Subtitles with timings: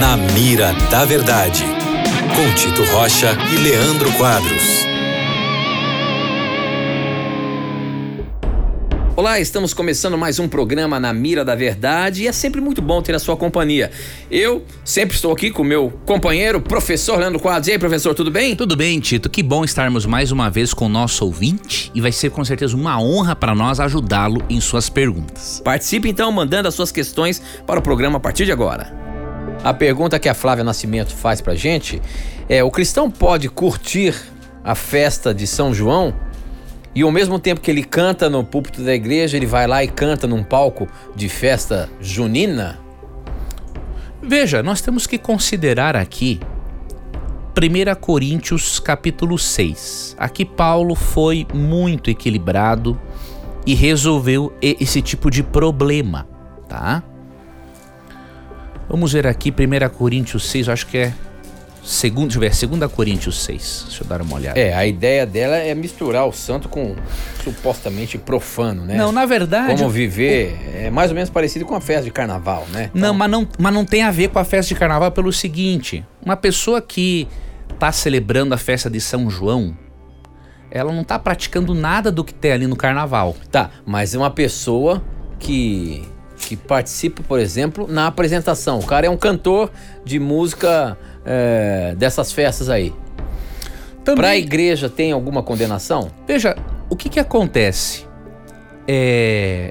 [0.00, 1.62] Na Mira da Verdade,
[2.34, 4.86] com Tito Rocha e Leandro Quadros.
[9.14, 13.02] Olá, estamos começando mais um programa na Mira da Verdade e é sempre muito bom
[13.02, 13.90] ter a sua companhia.
[14.30, 17.68] Eu sempre estou aqui com o meu companheiro, professor Leandro Quadros.
[17.68, 18.56] E aí, professor, tudo bem?
[18.56, 19.28] Tudo bem, Tito.
[19.28, 22.74] Que bom estarmos mais uma vez com o nosso ouvinte e vai ser com certeza
[22.74, 25.60] uma honra para nós ajudá-lo em suas perguntas.
[25.62, 29.09] Participe então mandando as suas questões para o programa a partir de agora.
[29.62, 32.00] A pergunta que a Flávia Nascimento faz pra gente
[32.48, 34.14] é: o cristão pode curtir
[34.64, 36.14] a festa de São João?
[36.94, 39.88] E ao mesmo tempo que ele canta no púlpito da igreja, ele vai lá e
[39.88, 42.80] canta num palco de festa junina?
[44.22, 46.40] Veja, nós temos que considerar aqui
[47.56, 50.16] 1 Coríntios capítulo 6.
[50.18, 53.00] Aqui Paulo foi muito equilibrado
[53.66, 56.26] e resolveu esse tipo de problema,
[56.68, 57.02] tá?
[58.90, 61.12] Vamos ver aqui 1 Coríntios 6, acho que é
[61.82, 63.84] Segundo, deixa eu ver, segunda Coríntios 6.
[63.86, 64.58] Deixa eu dar uma olhada.
[64.58, 66.94] É, a ideia dela é misturar o santo com
[67.42, 68.96] supostamente profano, né?
[68.96, 69.76] Não, na verdade.
[69.76, 72.90] Como viver é mais ou menos parecido com a festa de carnaval, né?
[72.94, 73.00] Então...
[73.00, 76.04] Não, mas não, mas não tem a ver com a festa de carnaval pelo seguinte:
[76.22, 77.26] uma pessoa que
[77.72, 79.74] está celebrando a festa de São João,
[80.70, 83.34] ela não está praticando nada do que tem ali no carnaval.
[83.50, 85.02] Tá, mas é uma pessoa
[85.38, 86.06] que
[86.50, 88.80] que participa, por exemplo, na apresentação.
[88.80, 89.70] O cara é um cantor
[90.04, 92.92] de música é, dessas festas aí.
[94.04, 96.10] Para a igreja tem alguma condenação?
[96.26, 96.56] Veja,
[96.88, 98.04] o que, que acontece?
[98.88, 99.70] É,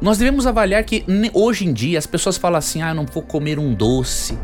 [0.00, 3.22] nós devemos avaliar que hoje em dia as pessoas falam assim: ah, eu não vou
[3.22, 4.38] comer um doce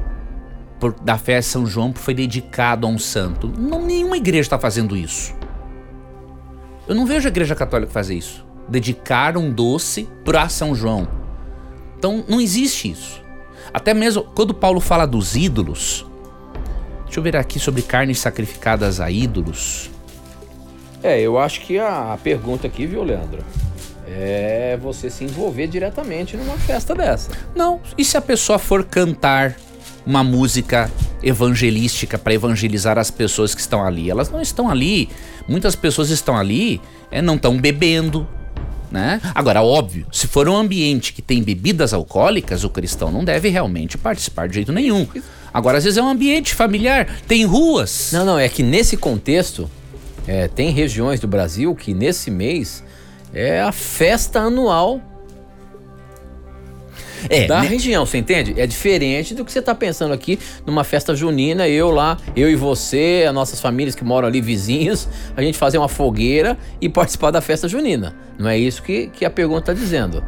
[0.79, 3.49] por, da festa São João porque foi dedicado a um santo.
[3.49, 5.35] Não, nenhuma igreja está fazendo isso.
[6.87, 8.45] Eu não vejo a igreja católica fazer isso.
[8.69, 11.25] Dedicar um doce para São João.
[12.07, 13.21] Então não existe isso.
[13.75, 16.07] Até mesmo quando Paulo fala dos ídolos,
[17.05, 19.91] Deixa eu ver aqui sobre carnes sacrificadas a ídolos.
[21.03, 23.45] É, eu acho que a pergunta aqui, viu, Leandro?
[24.09, 27.31] É você se envolver diretamente numa festa dessa.
[27.55, 29.57] Não, e se a pessoa for cantar
[30.05, 30.91] uma música
[31.23, 34.11] evangelística para evangelizar as pessoas que estão ali?
[34.11, 35.09] Elas não estão ali.
[35.49, 36.81] Muitas pessoas estão ali,
[37.11, 38.29] é, não estão bebendo,
[38.91, 39.21] né?
[39.35, 43.99] Agora, óbvio, se for um ambiente que tem bebidas alcoólicas, o cristão não deve realmente
[43.99, 45.07] participar de jeito nenhum.
[45.53, 48.11] Agora, às vezes é um ambiente familiar, tem ruas.
[48.13, 49.71] Não, não, é que nesse contexto,
[50.27, 52.83] é, tem regiões do Brasil que nesse mês
[53.33, 55.01] é a festa anual
[57.29, 57.69] é, da né?
[57.69, 58.55] região, você entende?
[58.57, 62.57] É diferente do que você está pensando aqui numa festa junina, eu lá, eu e
[62.57, 67.31] você, as nossas famílias que moram ali vizinhos, a gente fazer uma fogueira e participar
[67.31, 68.15] da festa junina.
[68.39, 70.23] Não é isso que, que a pergunta está dizendo.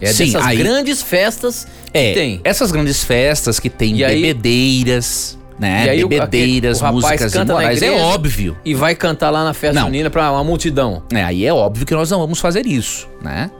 [0.00, 2.40] É Sim, dessas aí, grandes festas que é, tem.
[2.42, 5.36] Essas grandes festas que tem e bebedeiras.
[5.36, 5.90] Aí, né?
[5.90, 8.56] Aí Bebedeiras, o, o músicas imorais, é óbvio.
[8.64, 9.88] E vai cantar lá na festa não.
[9.88, 11.02] junina para uma multidão.
[11.12, 13.50] É, aí é óbvio que nós não vamos fazer isso, né?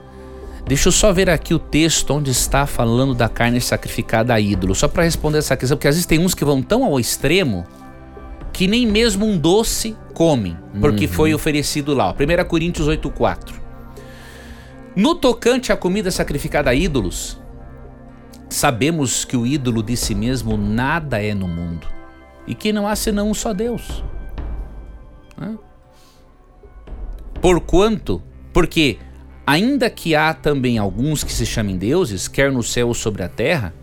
[0.65, 4.73] Deixa eu só ver aqui o texto onde está falando da carne sacrificada a ídolo,
[4.73, 7.65] só para responder essa questão, porque às vezes tem uns que vão tão ao extremo
[8.53, 11.11] que nem mesmo um doce comem, porque uhum.
[11.11, 12.11] foi oferecido lá.
[12.13, 13.53] 1 Coríntios 8,4.
[14.95, 17.39] No tocante à comida sacrificada a ídolos,
[18.49, 21.87] sabemos que o ídolo de si mesmo nada é no mundo
[22.45, 24.03] e que não há senão um só Deus.
[27.41, 28.21] Porquanto,
[28.53, 28.99] porque
[29.45, 33.27] Ainda que há também alguns que se chamem deuses, quer no céu ou sobre a
[33.27, 33.73] terra,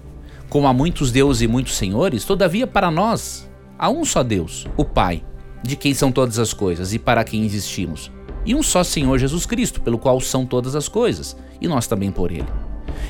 [0.48, 3.48] como há muitos deuses e muitos senhores, todavia para nós
[3.78, 5.22] há um só Deus, o Pai,
[5.62, 8.10] de quem são todas as coisas e para quem existimos,
[8.46, 12.10] e um só Senhor Jesus Cristo, pelo qual são todas as coisas, e nós também
[12.10, 12.46] por ele.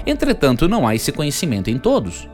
[0.06, 2.28] Entretanto, não há esse conhecimento em todos,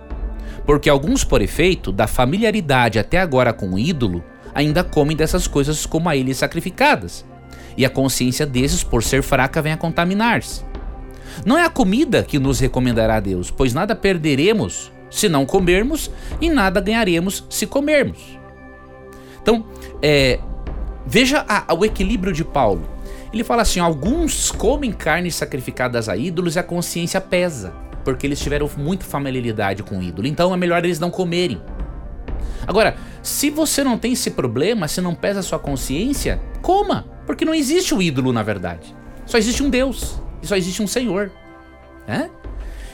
[0.65, 5.85] porque alguns, por efeito da familiaridade até agora com o ídolo, ainda comem dessas coisas
[5.85, 7.25] como a ele sacrificadas
[7.77, 10.63] e a consciência desses, por ser fraca, vem a contaminar-se.
[11.45, 16.11] Não é a comida que nos recomendará a Deus, pois nada perderemos se não comermos
[16.41, 18.39] e nada ganharemos se comermos.
[19.41, 19.67] Então,
[20.03, 20.41] é,
[21.07, 22.89] veja a, o equilíbrio de Paulo.
[23.33, 27.73] Ele fala assim: alguns comem carnes sacrificadas a ídolos e a consciência pesa,
[28.05, 30.27] porque eles tiveram muita familiaridade com o ídolo.
[30.27, 31.61] Então é melhor eles não comerem.
[32.67, 37.14] Agora, se você não tem esse problema, se não pesa a sua consciência, coma.
[37.27, 38.95] Porque não existe o ídolo, na verdade.
[39.27, 40.21] Só existe um Deus.
[40.43, 41.31] E só existe um Senhor.
[42.07, 42.29] É?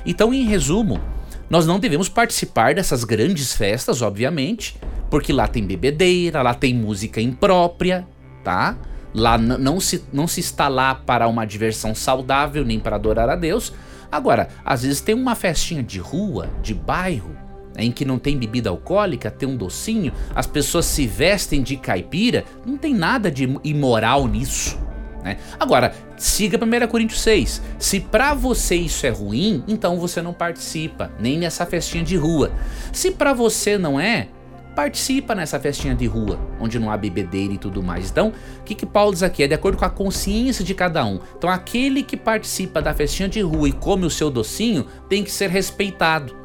[0.07, 1.01] Então, em resumo,
[1.49, 4.77] nós não devemos participar dessas grandes festas, obviamente,
[5.11, 8.07] porque lá tem bebedeira, lá tem música imprópria,
[8.45, 8.79] tá?
[9.13, 13.35] Lá não se, não se está lá para uma diversão saudável, nem para adorar a
[13.35, 13.73] Deus.
[14.13, 17.37] Agora, às vezes tem uma festinha de rua, de bairro,
[17.77, 22.45] em que não tem bebida alcoólica, tem um docinho, as pessoas se vestem de caipira,
[22.65, 24.79] não tem nada de imoral nisso.
[25.23, 25.39] Né?
[25.59, 27.63] Agora, siga 1 Coríntios 6.
[27.79, 32.51] Se para você isso é ruim, então você não participa, nem nessa festinha de rua.
[32.93, 34.29] Se para você não é,
[34.75, 38.11] participa nessa festinha de rua, onde não há bebedeira e tudo mais.
[38.11, 39.43] Então, o que, que Paulo diz aqui?
[39.43, 41.21] É de acordo com a consciência de cada um.
[41.37, 45.31] Então, aquele que participa da festinha de rua e come o seu docinho tem que
[45.31, 46.40] ser respeitado.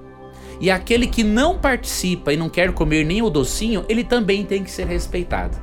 [0.60, 4.64] E aquele que não participa e não quer comer nem o docinho, ele também tem
[4.64, 5.58] que ser respeitado.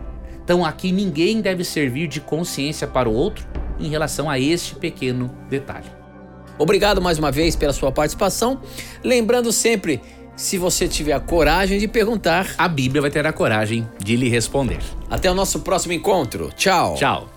[0.45, 3.47] Então aqui ninguém deve servir de consciência para o outro
[3.79, 5.87] em relação a este pequeno detalhe.
[6.59, 8.61] Obrigado mais uma vez pela sua participação.
[9.03, 10.01] Lembrando sempre,
[10.37, 14.29] se você tiver a coragem de perguntar, a Bíblia vai ter a coragem de lhe
[14.29, 14.79] responder.
[15.11, 16.51] Até o nosso próximo encontro.
[16.57, 16.95] Tchau.
[16.95, 17.32] Tchau.